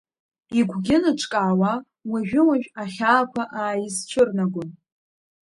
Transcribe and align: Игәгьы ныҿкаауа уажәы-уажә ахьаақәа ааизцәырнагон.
Игәгьы 0.59 0.97
ныҿкаауа 1.01 1.73
уажәы-уажә 2.11 2.69
ахьаақәа 2.81 3.43
ааизцәырнагон. 3.59 4.69